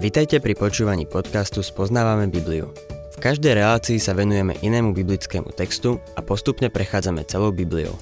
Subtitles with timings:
[0.00, 2.72] Vitajte pri počúvaní podcastu Spoznávame Bibliu.
[3.12, 7.92] V každej relácii sa venujeme inému biblickému textu a postupne prechádzame celou Bibliou.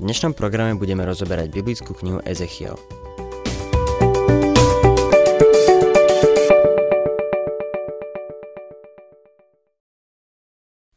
[0.00, 2.72] V dnešnom programe budeme rozoberať biblickú knihu Ezechiel.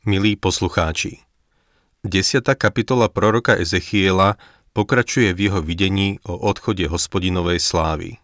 [0.07, 1.19] Milí poslucháči,
[2.07, 2.47] 10.
[2.55, 4.39] kapitola proroka Ezechiela
[4.71, 8.22] pokračuje v jeho videní o odchode hospodinovej slávy.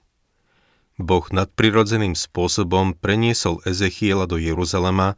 [0.99, 5.15] Boh nadprirodzeným spôsobom preniesol Ezechiela do Jeruzalema,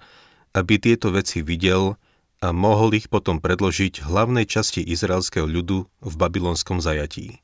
[0.54, 1.98] aby tieto veci videl
[2.38, 7.42] a mohol ich potom predložiť hlavnej časti izraelského ľudu v babylonskom zajatí.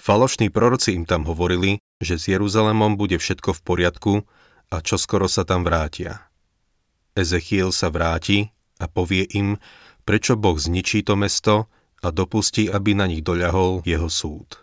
[0.00, 4.12] Falošní proroci im tam hovorili, že s Jeruzalemom bude všetko v poriadku
[4.72, 6.26] a čoskoro sa tam vrátia.
[7.14, 8.50] Ezechiel sa vráti
[8.80, 9.60] a povie im,
[10.08, 11.68] prečo Boh zničí to mesto
[12.00, 14.59] a dopustí, aby na nich doľahol jeho súd.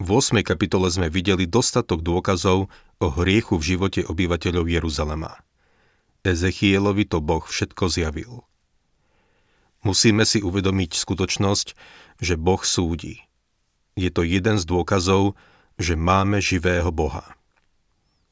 [0.00, 0.40] V 8.
[0.40, 2.72] kapitole sme videli dostatok dôkazov
[3.04, 5.44] o hriechu v živote obyvateľov Jeruzalema.
[6.24, 8.48] Ezechielovi to Boh všetko zjavil.
[9.84, 11.68] Musíme si uvedomiť skutočnosť,
[12.16, 13.28] že Boh súdi.
[13.92, 15.36] Je to jeden z dôkazov,
[15.76, 17.36] že máme živého Boha.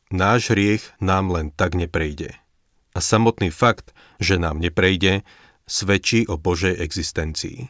[0.08, 2.32] Náš hriech nám len tak neprejde.
[2.96, 5.20] A samotný fakt, že nám neprejde,
[5.68, 7.68] svedčí o Božej existencii.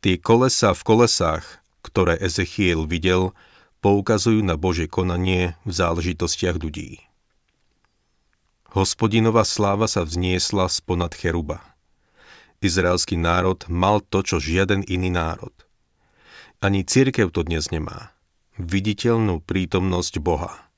[0.00, 3.32] Tie kolesa v kolesách ktoré Ezechiel videl,
[3.80, 7.00] poukazujú na Božie konanie v záležitostiach ľudí.
[8.76, 11.64] Hospodinová sláva sa vzniesla sponad cheruba.
[12.60, 15.54] Izraelský národ mal to, čo žiaden iný národ.
[16.60, 18.12] Ani církev to dnes nemá.
[18.58, 20.68] Viditeľnú prítomnosť Boha.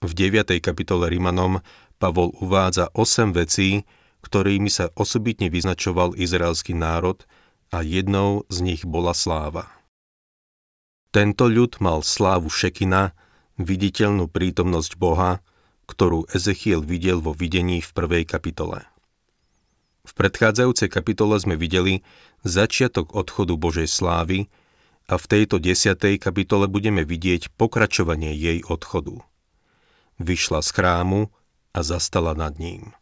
[0.00, 0.56] V 9.
[0.64, 1.60] kapitole Rimanom
[2.00, 3.84] Pavol uvádza 8 vecí,
[4.24, 7.22] ktorými sa osobitne vyznačoval izraelský národ
[7.68, 9.79] a jednou z nich bola sláva.
[11.10, 13.18] Tento ľud mal slávu Šekina,
[13.58, 15.42] viditeľnú prítomnosť Boha,
[15.90, 18.86] ktorú Ezechiel videl vo videní v prvej kapitole.
[20.06, 22.06] V predchádzajúcej kapitole sme videli
[22.46, 24.46] začiatok odchodu Božej slávy
[25.10, 29.18] a v tejto desiatej kapitole budeme vidieť pokračovanie jej odchodu.
[30.22, 31.34] Vyšla z chrámu
[31.74, 32.94] a zastala nad ním.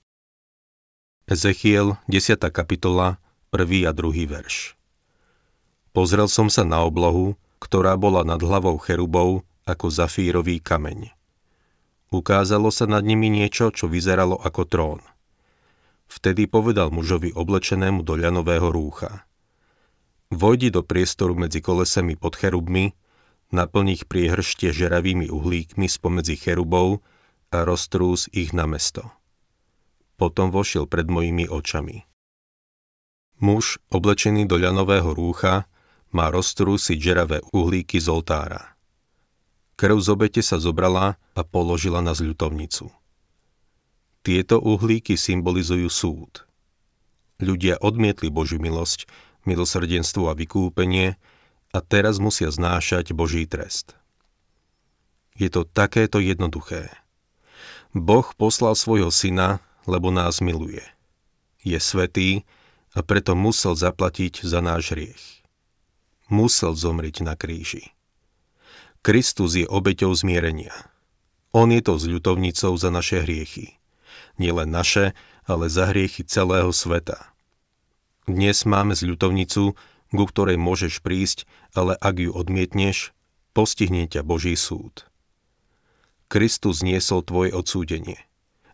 [1.29, 2.41] Ezechiel, 10.
[2.49, 3.21] kapitola,
[3.53, 3.85] 1.
[3.85, 4.25] a 2.
[4.25, 4.81] verš.
[5.93, 11.13] Pozrel som sa na oblohu ktorá bola nad hlavou cherubov ako zafírový kameň.
[12.09, 15.01] Ukázalo sa nad nimi niečo, čo vyzeralo ako trón.
[16.09, 19.29] Vtedy povedal mužovi oblečenému do ľanového rúcha.
[20.33, 22.97] Vojdi do priestoru medzi kolesami pod cherubmi,
[23.53, 27.05] naplň ich priehrštie žeravými uhlíkmi spomedzi cherubov
[27.53, 29.05] a roztrús ich na mesto.
[30.17, 32.09] Potom vošiel pred mojimi očami.
[33.39, 35.69] Muž, oblečený do ľanového rúcha,
[36.11, 38.77] má roztrúsiť žeravé uhlíky z oltára.
[39.79, 42.91] Krv z obete sa zobrala a položila na zľutovnicu.
[44.27, 46.43] Tieto uhlíky symbolizujú súd.
[47.39, 49.07] Ľudia odmietli Božiu milosť,
[49.47, 51.15] milosrdenstvo a vykúpenie
[51.71, 53.95] a teraz musia znášať Boží trest.
[55.39, 56.91] Je to takéto jednoduché.
[57.95, 60.83] Boh poslal svojho syna, lebo nás miluje.
[61.63, 62.43] Je svetý
[62.91, 65.38] a preto musel zaplatiť za náš hriech
[66.29, 67.93] musel zomriť na kríži.
[69.01, 70.75] Kristus je obeťou zmierenia.
[71.57, 73.81] On je to zľutovnicou za naše hriechy.
[74.37, 75.17] Nie len naše,
[75.49, 77.33] ale za hriechy celého sveta.
[78.29, 79.73] Dnes máme zľutovnicu,
[80.13, 83.17] ku ktorej môžeš prísť, ale ak ju odmietneš,
[83.57, 85.09] postihne ťa Boží súd.
[86.29, 88.21] Kristus niesol tvoje odsúdenie.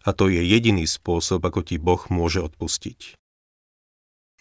[0.03, 3.15] A to je jediný spôsob, ako ti Boh môže odpustiť.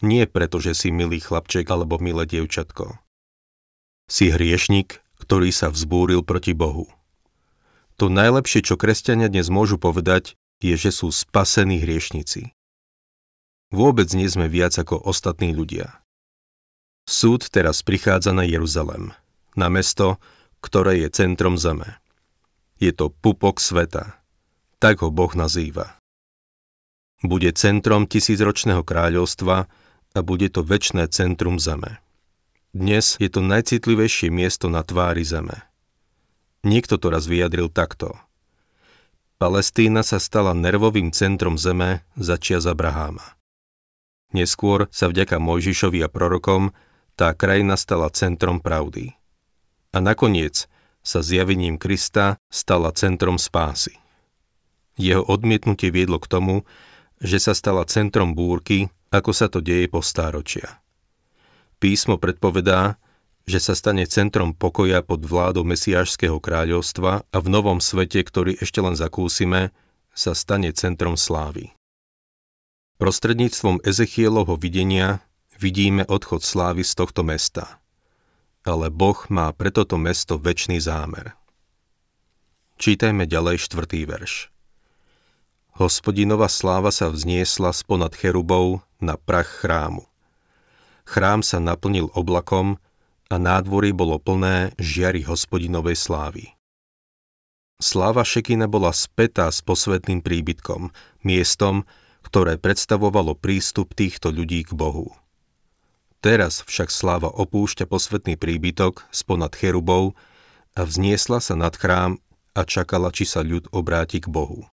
[0.04, 3.03] Nie preto, že si milý chlapček alebo milé dievčatko.
[4.12, 6.92] Si hriešnik, ktorý sa vzbúril proti Bohu.
[7.96, 12.52] To najlepšie, čo kresťania dnes môžu povedať, je, že sú spasení hriešnici.
[13.72, 16.04] Vôbec nie sme viac ako ostatní ľudia.
[17.08, 19.12] Súd teraz prichádza na Jeruzalem,
[19.60, 20.20] na mesto,
[20.64, 22.00] ktoré je centrom zeme.
[22.80, 24.20] Je to pupok sveta.
[24.80, 26.00] Tak ho Boh nazýva.
[27.24, 29.68] Bude centrom tisícročného kráľovstva
[30.14, 32.04] a bude to väčšné centrum zeme.
[32.74, 35.62] Dnes je to najcitlivejšie miesto na tvári zeme.
[36.66, 38.18] Niekto to raz vyjadril takto.
[39.38, 43.38] Palestína sa stala nervovým centrom zeme za čias Abraháma.
[44.34, 46.74] Neskôr sa vďaka Mojžišovi a prorokom
[47.14, 49.14] tá krajina stala centrom pravdy.
[49.94, 50.66] A nakoniec
[51.06, 54.02] sa zjavením Krista stala centrom spásy.
[54.98, 56.66] Jeho odmietnutie viedlo k tomu,
[57.22, 60.83] že sa stala centrom búrky, ako sa to deje po stáročia.
[61.84, 62.96] Písmo predpovedá,
[63.44, 68.80] že sa stane centrom pokoja pod vládou Mesiášského kráľovstva a v novom svete, ktorý ešte
[68.80, 69.76] len zakúsime,
[70.16, 71.76] sa stane centrom slávy.
[73.04, 75.28] Prostredníctvom Ezechielovho videnia
[75.60, 77.84] vidíme odchod slávy z tohto mesta.
[78.64, 81.36] Ale Boh má pre toto mesto väčší zámer.
[82.80, 84.56] Čítajme ďalej štvrtý verš.
[85.76, 90.13] Hospodinová sláva sa vzniesla sponad cherubov na prach chrámu.
[91.04, 92.80] Chrám sa naplnil oblakom
[93.28, 96.44] a nádvory bolo plné žiary hospodinovej slávy.
[97.84, 100.96] Sláva Šekina bola spätá s posvetným príbytkom,
[101.28, 101.84] miestom,
[102.24, 105.12] ktoré predstavovalo prístup týchto ľudí k Bohu.
[106.24, 110.16] Teraz však sláva opúšťa posvetný príbytok sponad cherubov
[110.72, 112.24] a vzniesla sa nad chrám
[112.56, 114.72] a čakala, či sa ľud obráti k Bohu.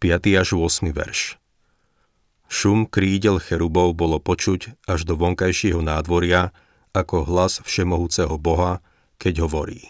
[0.00, 0.40] 5.
[0.40, 0.88] až 8.
[0.88, 1.41] verš
[2.52, 6.52] Šum krídel cherubov bolo počuť až do vonkajšieho nádvoria
[6.92, 8.84] ako hlas všemohúceho Boha,
[9.16, 9.88] keď hovorí.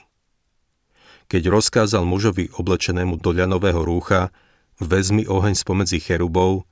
[1.26, 4.30] Keď rozkázal mužovi oblečenému do ľanového rúcha,
[4.78, 6.62] vezmi oheň spomedzi cherubov,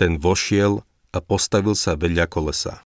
[0.00, 0.80] ten vošiel
[1.12, 2.80] a postavil sa vedľa kolesa.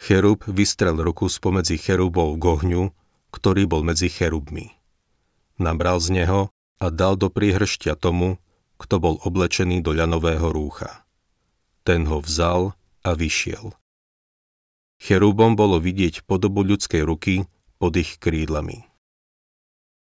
[0.00, 2.82] Cherub vystrel ruku spomedzi cherubov k ohňu,
[3.28, 4.72] ktorý bol medzi cherubmi.
[5.60, 6.48] Nabral z neho
[6.80, 8.40] a dal do príhršťa tomu,
[8.80, 11.05] kto bol oblečený do ľanového rúcha.
[11.86, 12.74] Ten ho vzal
[13.06, 13.70] a vyšiel.
[14.98, 17.46] Cherubom bolo vidieť podobu ľudskej ruky
[17.78, 18.82] pod ich krídlami.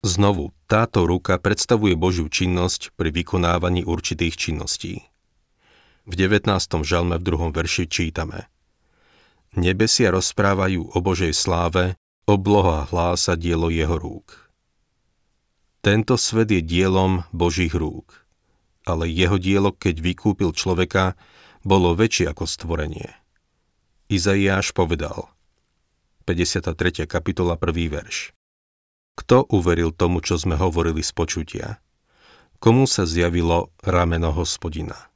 [0.03, 5.07] Znovu, táto ruka predstavuje Božiu činnosť pri vykonávaní určitých činností.
[6.09, 6.49] V 19.
[6.83, 8.51] žalme v druhom verši čítame
[9.55, 11.95] Nebesia rozprávajú o Božej sláve,
[12.27, 14.51] obloha hlása dielo jeho rúk.
[15.85, 18.27] Tento svet je dielom Božích rúk,
[18.89, 21.15] ale jeho dielo, keď vykúpil človeka,
[21.61, 23.13] bolo väčšie ako stvorenie.
[24.11, 25.29] Izaiáš povedal,
[26.25, 27.05] 53.
[27.05, 27.93] kapitola 1.
[27.93, 28.33] verš.
[29.19, 31.67] Kto uveril tomu, čo sme hovorili z počutia?
[32.61, 35.13] Komu sa zjavilo rameno hospodina?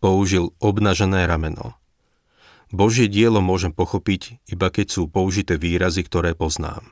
[0.00, 1.76] Použil obnažené rameno.
[2.68, 6.84] Božie dielo môžem pochopiť, iba keď sú použité výrazy, ktoré poznám.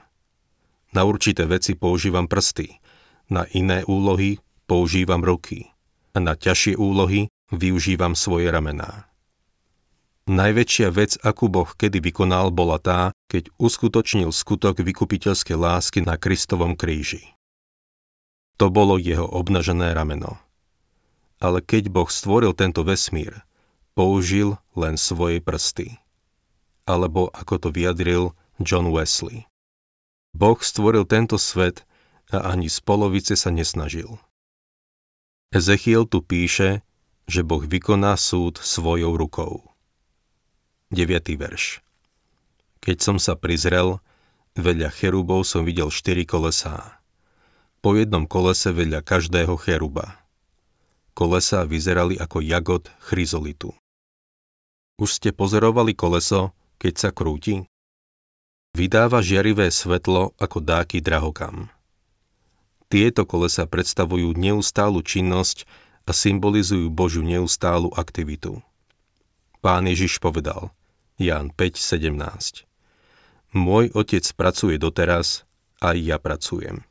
[0.96, 2.80] Na určité veci používam prsty,
[3.28, 5.68] na iné úlohy používam ruky
[6.16, 9.06] a na ťažšie úlohy využívam svoje ramená.
[10.26, 16.74] Najväčšia vec, akú Boh kedy vykonal, bola tá, keď uskutočnil skutok vykupiteľskej lásky na Kristovom
[16.74, 17.36] kríži.
[18.58, 20.40] To bolo jeho obnažené rameno.
[21.38, 23.44] Ale keď Boh stvoril tento vesmír,
[23.92, 26.00] použil len svoje prsty.
[26.88, 29.44] Alebo ako to vyjadril John Wesley.
[30.32, 31.84] Boh stvoril tento svet
[32.32, 34.18] a ani z polovice sa nesnažil.
[35.54, 36.85] Ezechiel tu píše,
[37.26, 39.66] že Boh vykoná súd svojou rukou.
[40.94, 41.10] 9.
[41.34, 41.82] verš.
[42.78, 43.98] Keď som sa prizrel,
[44.54, 47.02] vedľa cherubov som videl štyri kolesá.
[47.82, 50.22] Po jednom kolese vedľa každého cheruba.
[51.18, 53.74] Kolesá vyzerali ako jagod chryzolitu.
[54.96, 57.66] Už ste pozerovali koleso, keď sa krúti?
[58.76, 61.72] Vydáva žiarivé svetlo ako dáky drahokam.
[62.86, 65.66] Tieto kolesa predstavujú neustálu činnosť
[66.06, 68.62] a symbolizujú Božiu neustálu aktivitu.
[69.58, 70.70] Pán Ježiš povedal,
[71.18, 72.62] Ján 5.17
[73.56, 75.42] Môj otec pracuje doteraz,
[75.82, 76.86] aj ja pracujem.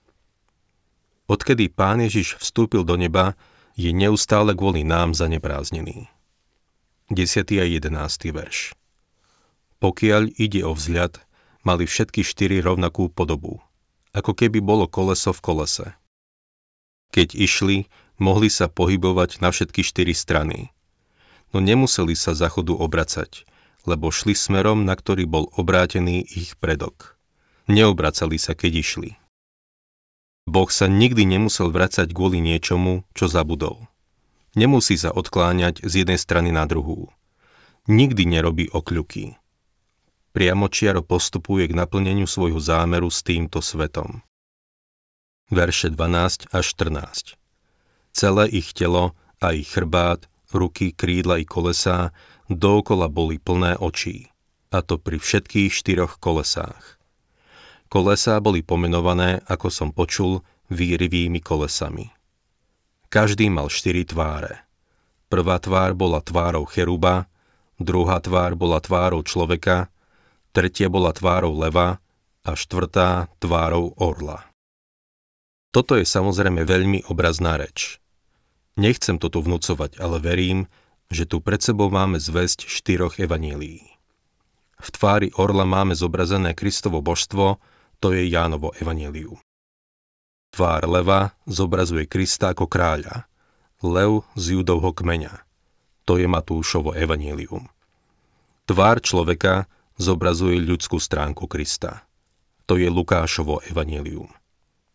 [1.25, 3.39] Odkedy Pán Ježiš vstúpil do neba,
[3.79, 6.11] je neustále kvôli nám zaneprázdnený.
[7.13, 7.45] 10.
[7.61, 7.91] a 11.
[8.33, 8.73] verš
[9.77, 11.21] Pokiaľ ide o vzhľad,
[11.61, 13.61] mali všetky štyri rovnakú podobu,
[14.09, 15.87] ako keby bolo koleso v kolese.
[17.13, 17.85] Keď išli,
[18.17, 20.75] mohli sa pohybovať na všetky štyri strany,
[21.55, 23.47] no nemuseli sa za chodu obracať,
[23.87, 27.15] lebo šli smerom, na ktorý bol obrátený ich predok.
[27.71, 29.11] Neobracali sa, keď išli.
[30.45, 33.89] Boh sa nikdy nemusel vracať kvôli niečomu, čo zabudol.
[34.53, 37.09] Nemusí sa odkláňať z jednej strany na druhú.
[37.89, 39.39] Nikdy nerobí okľuky.
[40.35, 44.21] Priamo čiaro postupuje k naplneniu svojho zámeru s týmto svetom.
[45.49, 47.44] Verše 12 až 14
[48.15, 49.11] Celé ich telo
[49.43, 52.15] a ich chrbát ruky, krídla i kolesá,
[52.47, 54.31] dookola boli plné očí,
[54.71, 56.95] a to pri všetkých štyroch kolesách.
[57.91, 60.41] Kolesá boli pomenované, ako som počul,
[60.71, 62.09] výrivými kolesami.
[63.11, 64.65] Každý mal štyri tváre.
[65.27, 67.27] Prvá tvár bola tvárou cheruba,
[67.77, 69.91] druhá tvár bola tvárou človeka,
[70.55, 71.99] tretia bola tvárou leva
[72.47, 74.47] a štvrtá tvárou orla.
[75.75, 77.99] Toto je samozrejme veľmi obrazná reč.
[78.75, 80.67] Nechcem toto vnúcovať, ale verím,
[81.07, 83.95] že tu pred sebou máme zväzť štyroch evanílií.
[84.75, 87.63] V tvári orla máme zobrazené Kristovo božstvo,
[88.03, 89.39] to je Jánovo evanelium.
[90.51, 93.27] Tvár leva zobrazuje Krista ako kráľa,
[93.79, 95.43] lev z judovho kmeňa,
[96.03, 97.71] to je Matúšovo evanelium.
[98.67, 102.03] Tvár človeka zobrazuje ľudskú stránku Krista,
[102.67, 104.27] to je Lukášovo evanelium.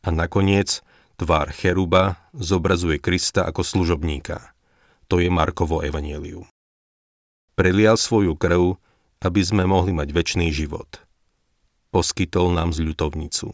[0.04, 0.84] A nakoniec
[1.20, 4.56] tvár cheruba zobrazuje Krista ako služobníka,
[5.04, 6.48] to je Markovo evanelium.
[7.52, 8.80] Prelial svoju krv,
[9.20, 11.04] aby sme mohli mať väčší život.
[11.92, 13.52] Poskytol nám zľutovnicu.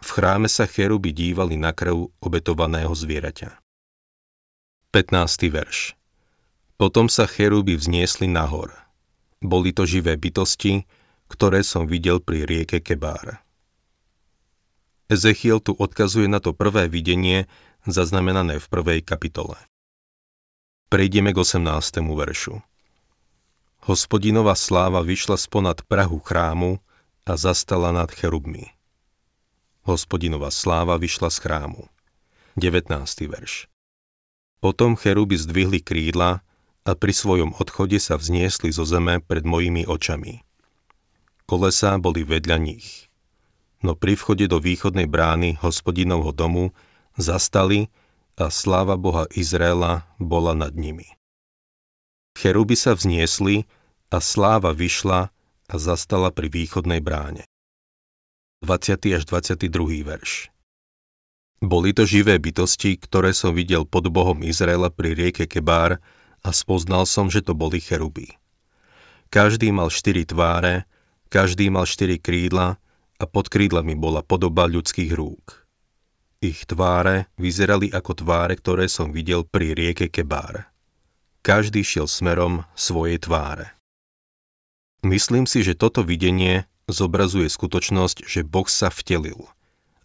[0.00, 3.58] V chráme sa cheruby dívali na krv obetovaného zvieraťa.
[4.94, 5.50] 15.
[5.50, 5.98] verš
[6.78, 8.70] Potom sa cheruby vzniesli nahor.
[9.42, 10.86] Boli to živé bytosti,
[11.26, 13.42] ktoré som videl pri rieke Kebár.
[15.10, 17.50] Ezechiel tu odkazuje na to prvé videnie,
[17.82, 19.58] zaznamenané v prvej kapitole.
[20.86, 21.98] Prejdeme k 18.
[22.14, 22.62] veršu.
[23.90, 26.78] Hospodinová sláva vyšla sponad prahu chrámu
[27.26, 28.70] a zastala nad cherubmi.
[29.82, 31.90] Hospodinová sláva vyšla z chrámu.
[32.54, 32.94] 19.
[33.26, 33.66] verš.
[34.62, 36.46] Potom cheruby zdvihli krídla
[36.86, 40.46] a pri svojom odchode sa vzniesli zo zeme pred mojimi očami.
[41.50, 43.09] Kolesá boli vedľa nich.
[43.80, 46.76] No pri vchode do východnej brány hospodinovho domu
[47.16, 47.88] zastali
[48.36, 51.08] a sláva Boha Izraela bola nad nimi.
[52.36, 53.64] Cheruby sa vzniesli
[54.12, 55.32] a sláva vyšla
[55.70, 57.44] a zastala pri východnej bráne.
[58.60, 59.16] 20.
[59.16, 60.04] až 22.
[60.04, 60.52] verš
[61.64, 66.00] Boli to živé bytosti, ktoré som videl pod Bohom Izraela pri rieke Kebár
[66.44, 68.36] a spoznal som, že to boli cheruby.
[69.32, 70.84] Každý mal štyri tváre,
[71.32, 72.76] každý mal štyri krídla
[73.20, 75.68] a pod krídlami bola podoba ľudských rúk.
[76.40, 80.72] Ich tváre vyzerali ako tváre, ktoré som videl pri rieke Kebár.
[81.44, 83.76] Každý šiel smerom svojej tváre.
[85.04, 89.48] Myslím si, že toto videnie zobrazuje skutočnosť, že Boh sa vtelil,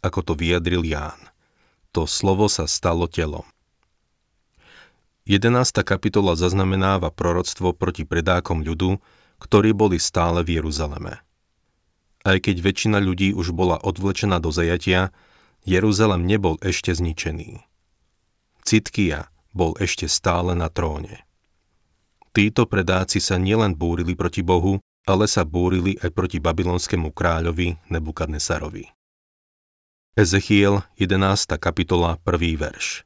[0.04, 1.20] ako to vyjadril Ján.
[1.96, 3.48] To slovo sa stalo telom.
[5.26, 5.82] 11.
[5.82, 9.02] kapitola zaznamenáva proroctvo proti predákom ľudu,
[9.42, 11.25] ktorí boli stále v Jeruzaleme.
[12.26, 15.14] Aj keď väčšina ľudí už bola odvlečená do zajatia,
[15.62, 17.62] Jeruzalem nebol ešte zničený.
[18.66, 21.22] Citkia bol ešte stále na tróne.
[22.34, 28.90] Títo predáci sa nielen búrili proti Bohu, ale sa búrili aj proti babylonskému kráľovi Nebukadnesarovi.
[30.18, 31.62] Ezechiel 11.
[31.62, 32.58] kapitola 1.
[32.58, 33.06] verš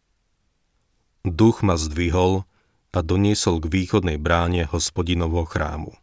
[1.27, 2.47] Duch ma zdvihol
[2.95, 5.93] a doniesol k východnej bráne hospodinovho chrámu.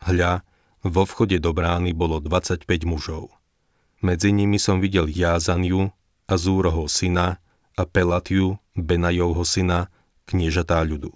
[0.00, 0.46] Hľa,
[0.80, 3.28] vo vchode do brány bolo 25 mužov.
[4.00, 5.92] Medzi nimi som videl Jázaniu,
[6.24, 7.36] Azúroho syna
[7.76, 9.92] a Pelatiu, Benajovho syna,
[10.24, 11.12] kniežatá ľudu.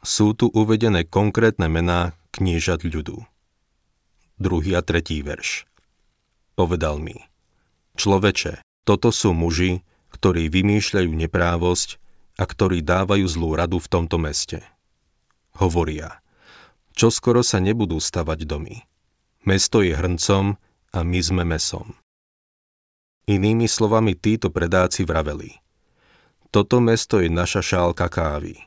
[0.00, 3.22] Sú tu uvedené konkrétne mená kniežat ľudu.
[4.40, 5.68] Druhý a tretí verš.
[6.56, 7.20] Povedal mi,
[8.00, 12.02] človeče, toto sú muži, ktorí vymýšľajú neprávosť
[12.40, 14.64] a ktorí dávajú zlú radu v tomto meste.
[15.60, 16.21] Hovoria,
[16.92, 18.84] čo skoro sa nebudú stavať domy.
[19.42, 20.54] Mesto je hrncom
[20.92, 21.96] a my sme mesom.
[23.26, 25.58] Inými slovami títo predáci vraveli.
[26.52, 28.60] Toto mesto je naša šálka kávy.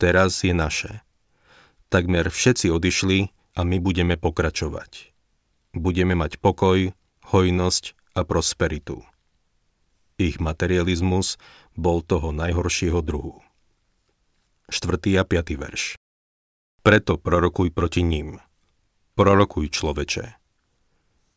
[0.00, 1.04] Teraz je naše.
[1.92, 5.12] Takmer všetci odišli a my budeme pokračovať.
[5.76, 6.96] Budeme mať pokoj,
[7.30, 9.04] hojnosť a prosperitu.
[10.16, 11.36] Ich materializmus
[11.76, 13.38] bol toho najhoršieho druhu.
[14.70, 14.96] 4.
[15.18, 15.60] a 5.
[15.60, 16.00] verš
[16.80, 18.40] Preto prorokuj proti ním.
[19.12, 20.32] Prorokuj človeče.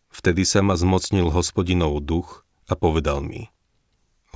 [0.07, 3.51] Vtedy sa ma zmocnil hospodinov duch a povedal mi,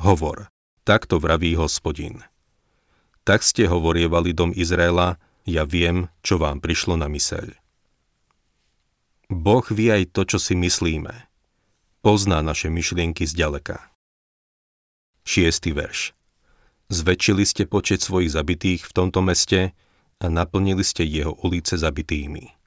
[0.03, 0.51] hovor,
[0.83, 2.27] takto vraví hospodin.
[3.23, 5.15] Tak ste hovorievali dom Izraela,
[5.47, 7.55] ja viem, čo vám prišlo na myseľ.
[9.31, 11.11] Boh vie aj to, čo si myslíme.
[12.03, 13.79] Pozná naše myšlienky zďaleka.
[15.23, 15.71] 6.
[15.71, 16.11] verš
[16.87, 19.75] Zväčšili ste počet svojich zabitých v tomto meste
[20.17, 22.57] a naplnili ste jeho ulice zabitými.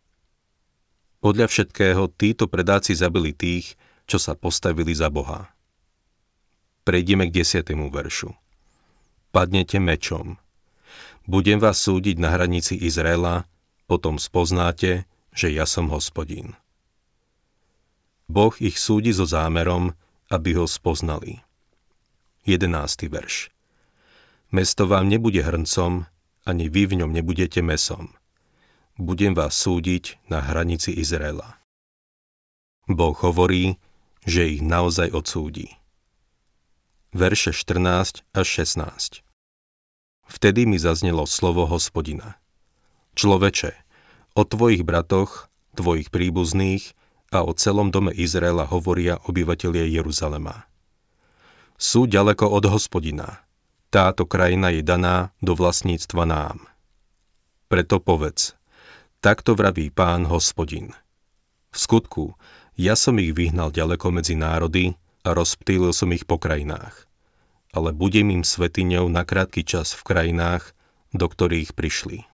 [1.20, 3.76] Podľa všetkého títo predáci zabili tých,
[4.08, 5.52] čo sa postavili za Boha.
[6.86, 8.32] Prejdeme k desiatému veršu.
[9.30, 10.40] Padnete mečom.
[11.28, 13.46] Budem vás súdiť na hranici Izraela,
[13.84, 16.56] potom spoznáte, že ja som hospodín.
[18.30, 19.94] Boh ich súdi so zámerom,
[20.30, 21.42] aby ho spoznali.
[22.46, 23.10] 11.
[23.10, 23.50] verš.
[24.50, 26.06] Mesto vám nebude hrncom,
[26.48, 28.14] ani vy v ňom nebudete mesom
[29.00, 31.56] budem vás súdiť na hranici Izraela.
[32.86, 33.80] Boh hovorí,
[34.28, 35.80] že ich naozaj odsúdi.
[37.16, 39.24] Verše 14 až 16
[40.30, 42.38] Vtedy mi zaznelo slovo hospodina.
[43.18, 43.74] Človeče,
[44.38, 46.94] O tvojich bratoch, tvojich príbuzných
[47.34, 50.70] a o celom dome Izraela hovoria obyvatelia Jeruzalema.
[51.74, 53.42] Sú ďaleko od hospodina.
[53.90, 56.62] Táto krajina je daná do vlastníctva nám.
[57.66, 58.54] Preto povedz,
[59.18, 60.94] takto vraví pán hospodin.
[61.74, 62.38] V skutku,
[62.78, 64.94] ja som ich vyhnal ďaleko medzi národy
[65.26, 67.10] a rozptýlil som ich po krajinách.
[67.74, 70.70] Ale budem im svetiňou na krátky čas v krajinách,
[71.10, 72.30] do ktorých prišli.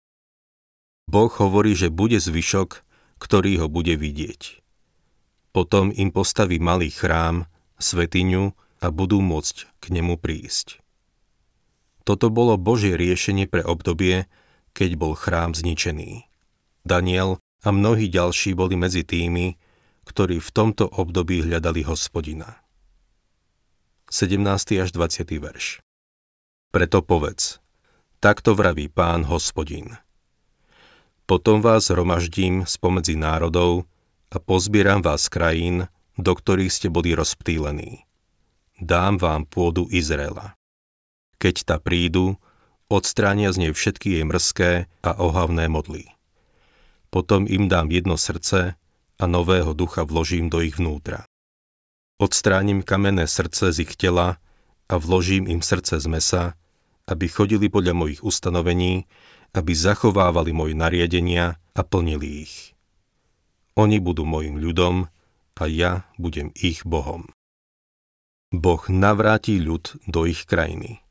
[1.06, 2.82] Boh hovorí, že bude zvyšok,
[3.22, 4.62] ktorý ho bude vidieť.
[5.54, 7.46] Potom im postaví malý chrám,
[7.78, 10.83] svetiňu a budú môcť k nemu prísť.
[12.04, 14.28] Toto bolo Božie riešenie pre obdobie,
[14.76, 16.28] keď bol chrám zničený.
[16.84, 19.56] Daniel a mnohí ďalší boli medzi tými,
[20.04, 22.60] ktorí v tomto období hľadali hospodina.
[24.12, 24.84] 17.
[24.84, 25.32] až 20.
[25.40, 25.80] verš
[26.76, 27.64] Preto povedz,
[28.20, 29.96] takto vraví pán hospodin.
[31.24, 33.88] Potom vás romaždím spomedzi národov
[34.28, 35.88] a pozbieram vás krajín,
[36.20, 38.04] do ktorých ste boli rozptýlení.
[38.76, 40.60] Dám vám pôdu Izraela.
[41.44, 42.40] Keď ta prídu,
[42.88, 44.72] odstránia z nej všetky jej mrzké
[45.04, 46.08] a ohavné modly.
[47.12, 48.80] Potom im dám jedno srdce
[49.20, 51.28] a nového ducha vložím do ich vnútra.
[52.16, 54.40] Odstránim kamenné srdce z ich tela
[54.88, 56.44] a vložím im srdce z mesa,
[57.12, 59.04] aby chodili podľa mojich ustanovení
[59.54, 62.74] aby zachovávali moje nariadenia a plnili ich.
[63.78, 65.10] Oni budú mojim ľudom
[65.54, 67.30] a ja budem ich Bohom.
[68.54, 71.03] Boh navráti ľud do ich krajiny.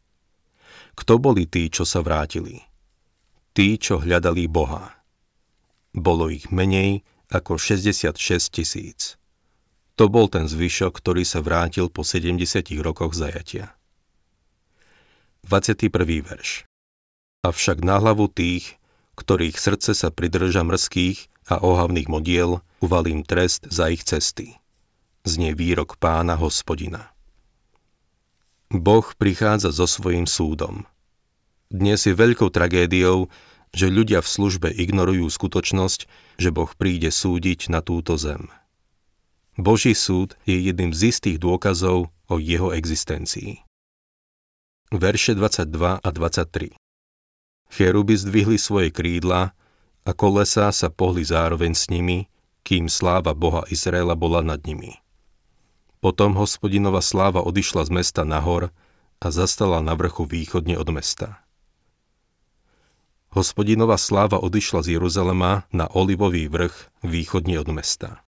[0.92, 2.60] Kto boli tí, čo sa vrátili?
[3.52, 5.04] Tí, čo hľadali Boha.
[5.92, 8.16] Bolo ich menej ako 66
[8.52, 9.16] tisíc.
[10.00, 12.40] To bol ten zvyšok, ktorý sa vrátil po 70
[12.80, 13.76] rokoch zajatia.
[15.44, 15.92] 21.
[16.24, 16.64] verš
[17.44, 18.80] Avšak na hlavu tých,
[19.18, 24.56] ktorých srdce sa pridrža mrzkých a ohavných modiel, uvalím trest za ich cesty.
[25.28, 27.11] Znie výrok pána hospodina.
[28.72, 30.88] Boh prichádza so svojím súdom.
[31.68, 33.28] Dnes je veľkou tragédiou,
[33.68, 36.08] že ľudia v službe ignorujú skutočnosť,
[36.40, 38.48] že Boh príde súdiť na túto zem.
[39.60, 43.60] Boží súd je jedným z istých dôkazov o jeho existencii.
[44.88, 46.72] Verše 22 a 23
[47.68, 49.52] Cheruby zdvihli svoje krídla
[50.04, 52.24] a kolesa sa pohli zároveň s nimi,
[52.64, 55.01] kým sláva Boha Izraela bola nad nimi.
[56.02, 58.74] Potom hospodinova sláva odišla z mesta nahor
[59.22, 61.46] a zastala na vrchu východne od mesta.
[63.30, 68.26] Hospodinova sláva odišla z Jeruzalema na Olivový vrch východne od mesta.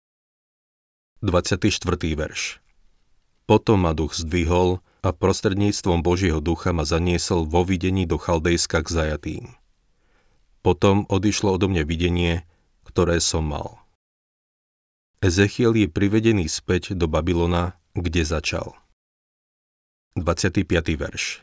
[1.18, 1.74] 24.
[2.14, 2.62] verš
[3.50, 8.88] Potom ma duch zdvihol a prostredníctvom Božieho ducha ma zaniesol vo videní do Chaldejska k
[8.88, 9.44] zajatým.
[10.62, 12.46] Potom odišlo odo mňa videnie,
[12.86, 13.83] ktoré som mal.
[15.24, 18.76] Ezechiel je privedený späť do Babylona, kde začal.
[20.20, 20.68] 25.
[21.00, 21.40] verš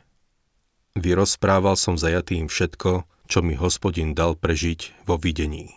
[0.93, 5.73] Vyrozprával som zajatým všetko, čo mi hospodin dal prežiť vo videní.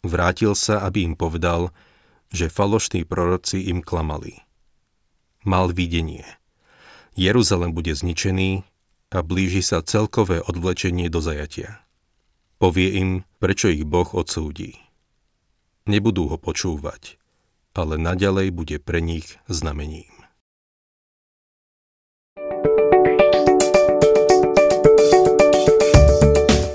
[0.00, 1.68] Vrátil sa, aby im povedal,
[2.32, 4.40] že falošní proroci im klamali.
[5.44, 6.24] Mal videnie–
[7.20, 8.64] Jeruzalem bude zničený
[9.10, 11.82] a blíži sa celkové odvlečenie do zajatia.
[12.56, 13.10] Povie im,
[13.42, 14.78] prečo ich Boh odsúdi.
[15.88, 17.16] Nebudú ho počúvať,
[17.72, 20.08] ale naďalej bude pre nich znamením.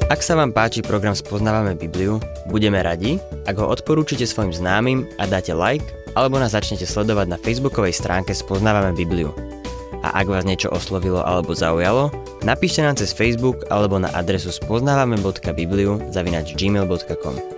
[0.05, 5.27] Ak sa vám páči program Spoznávame Bibliu, budeme radi, ak ho odporúčite svojim známym a
[5.27, 9.35] dáte like, alebo nás začnete sledovať na facebookovej stránke Spoznávame Bibliu
[10.05, 12.13] a ak vás niečo oslovilo alebo zaujalo,
[12.45, 17.54] napíšte nám cez Facebook alebo na adresu spoznávame.bibliu zavinač gmail.com.